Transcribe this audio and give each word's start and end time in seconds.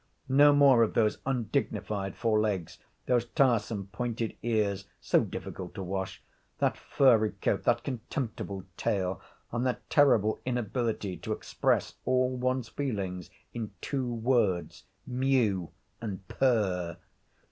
No 0.29 0.51
more 0.51 0.81
of 0.81 0.95
those 0.95 1.19
undignified 1.27 2.15
four 2.15 2.39
legs, 2.39 2.79
those 3.05 3.25
tiresome 3.25 3.85
pointed 3.91 4.35
ears, 4.41 4.87
so 4.99 5.19
difficult 5.19 5.75
to 5.75 5.83
wash, 5.83 6.23
that 6.57 6.75
furry 6.75 7.33
coat, 7.33 7.65
that 7.65 7.83
contemptible 7.83 8.63
tail, 8.77 9.21
and 9.51 9.63
that 9.67 9.87
terrible 9.91 10.41
inability 10.43 11.17
to 11.17 11.33
express 11.33 11.97
all 12.03 12.35
one's 12.35 12.67
feelings 12.69 13.29
in 13.53 13.73
two 13.79 14.11
words 14.11 14.85
'mew' 15.05 15.69
and 16.01 16.27
'purr.' 16.27 16.97